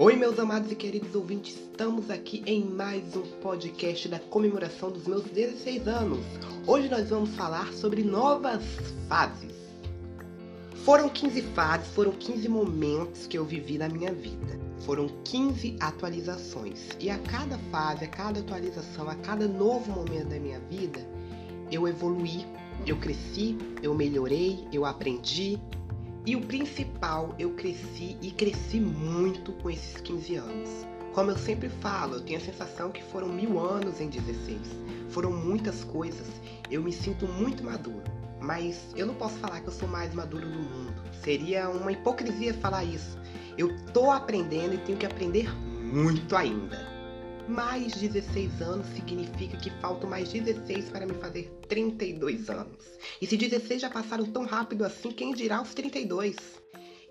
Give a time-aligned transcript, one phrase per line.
[0.00, 5.08] Oi, meus amados e queridos ouvintes, estamos aqui em mais um podcast da comemoração dos
[5.08, 6.20] meus 16 anos.
[6.68, 8.62] Hoje nós vamos falar sobre novas
[9.08, 9.52] fases.
[10.84, 14.56] Foram 15 fases, foram 15 momentos que eu vivi na minha vida.
[14.86, 16.90] Foram 15 atualizações.
[17.00, 21.04] E a cada fase, a cada atualização, a cada novo momento da minha vida,
[21.72, 22.46] eu evoluí,
[22.86, 25.58] eu cresci, eu melhorei, eu aprendi,
[26.28, 30.68] e o principal, eu cresci e cresci muito com esses 15 anos.
[31.14, 34.58] Como eu sempre falo, eu tenho a sensação que foram mil anos em 16.
[35.08, 36.26] Foram muitas coisas.
[36.70, 38.04] Eu me sinto muito maduro.
[38.42, 41.02] Mas eu não posso falar que eu sou mais maduro do mundo.
[41.24, 43.16] Seria uma hipocrisia falar isso.
[43.56, 45.50] Eu tô aprendendo e tenho que aprender
[45.80, 46.97] muito ainda
[47.48, 52.84] mais 16 anos significa que faltam mais 16 para me fazer 32 anos.
[53.20, 56.36] E se 16 já passaram tão rápido assim, quem dirá os 32?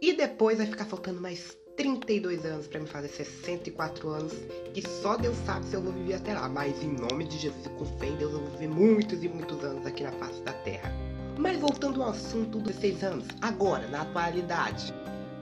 [0.00, 4.32] E depois vai ficar faltando mais 32 anos para me fazer 64 anos,
[4.72, 6.48] que só Deus sabe se eu vou viver até lá.
[6.48, 9.64] Mas em nome de Jesus, com fé em Deus, eu vou viver muitos e muitos
[9.64, 10.92] anos aqui na face da terra.
[11.38, 14.92] Mas voltando ao assunto dos 16 anos, agora, na atualidade.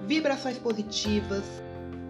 [0.07, 1.45] Vibrações positivas,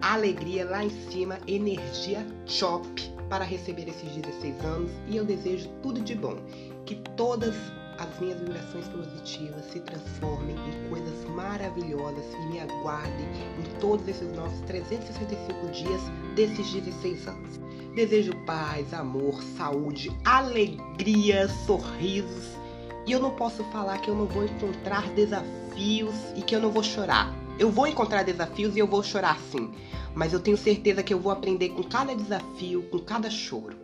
[0.01, 2.25] alegria lá em cima, energia
[2.59, 6.37] top para receber esses 16 anos e eu desejo tudo de bom.
[6.85, 7.55] Que todas
[7.99, 13.27] as minhas vibrações positivas se transformem em coisas maravilhosas e me aguardem
[13.59, 16.01] em todos esses nossos 365 dias
[16.35, 17.59] desses 16 anos.
[17.93, 22.57] Desejo paz, amor, saúde, alegria, sorrisos.
[23.05, 26.71] E eu não posso falar que eu não vou encontrar desafios e que eu não
[26.71, 27.33] vou chorar.
[27.59, 29.69] Eu vou encontrar desafios e eu vou chorar sim,
[30.15, 33.75] mas eu tenho certeza que eu vou aprender com cada desafio, com cada choro.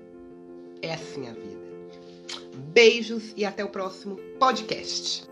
[0.82, 1.66] É assim a vida.
[2.74, 5.28] Beijos e até o próximo podcast.